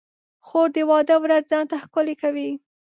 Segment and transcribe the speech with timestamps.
[0.47, 2.49] خور د واده ورځ ځان ته ښکلې کوي.